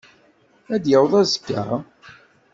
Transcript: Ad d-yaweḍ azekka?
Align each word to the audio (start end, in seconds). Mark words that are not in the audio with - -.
Ad 0.73 0.81
d-yaweḍ 0.83 1.13
azekka? 1.21 1.63